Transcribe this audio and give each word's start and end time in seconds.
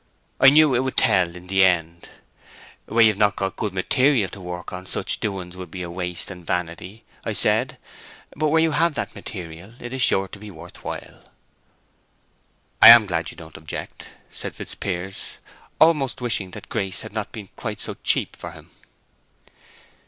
I 0.39 0.49
knew 0.49 0.73
it 0.73 0.79
would 0.79 0.97
tell 0.97 1.35
in 1.35 1.45
the 1.45 1.63
end. 1.63 2.09
'Where 2.87 3.03
you've 3.03 3.17
not 3.19 3.35
good 3.55 3.71
material 3.71 4.29
to 4.29 4.41
work 4.41 4.73
on, 4.73 4.87
such 4.87 5.19
doings 5.19 5.55
would 5.55 5.69
be 5.69 5.85
waste 5.85 6.31
and 6.31 6.43
vanity,' 6.43 7.03
I 7.23 7.33
said. 7.33 7.77
'But 8.35 8.47
where 8.47 8.63
you 8.63 8.71
have 8.71 8.95
that 8.95 9.13
material 9.13 9.75
it 9.79 9.93
is 9.93 10.01
sure 10.01 10.27
to 10.29 10.39
be 10.39 10.49
worth 10.49 10.83
while.'" 10.83 11.29
"I 12.81 12.89
am 12.89 13.05
glad 13.05 13.29
you 13.29 13.37
don't 13.37 13.57
object," 13.57 14.09
said 14.31 14.55
Fitzpiers, 14.55 15.37
almost 15.79 16.19
wishing 16.19 16.49
that 16.57 16.67
Grace 16.69 17.01
had 17.01 17.13
not 17.13 17.31
been 17.31 17.49
quite 17.55 17.79
so 17.79 17.95
cheap 18.03 18.35
for 18.35 18.49
him. 18.53 18.71